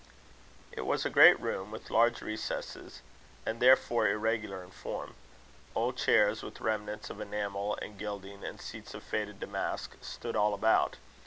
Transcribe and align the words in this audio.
It 0.71 0.81
was 0.81 1.05
a 1.05 1.11
great 1.11 1.39
room, 1.39 1.69
with 1.69 1.91
large 1.91 2.23
recesses, 2.23 3.03
and 3.45 3.59
therefore 3.61 4.07
irregular 4.07 4.63
in 4.63 4.71
form. 4.71 5.13
Old 5.75 5.95
chairs, 5.95 6.41
with 6.41 6.59
remnants 6.59 7.11
of 7.11 7.21
enamel 7.21 7.75
and 7.83 7.99
gilding, 7.99 8.43
and 8.43 8.59
seats 8.59 8.95
of 8.95 9.03
faded 9.03 9.39
damask, 9.39 9.93
stood 10.03 10.35
all 10.35 10.55
about. 10.55 10.97